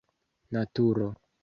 naturo 0.51 1.07